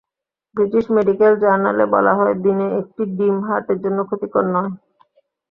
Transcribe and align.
British 0.55 0.85
medical 0.95 1.33
জার্নালে 1.43 1.85
বলা 1.95 2.13
হয়, 2.15 2.35
দিনে 2.43 2.67
একটি 2.79 3.03
ডিম 3.17 3.35
হার্টের 3.47 3.77
জন্য 3.83 3.99
ক্ষতিকর 4.09 4.43
নয়। 4.53 4.71